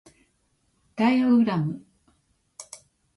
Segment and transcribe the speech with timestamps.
[0.95, 1.85] ダイアグラム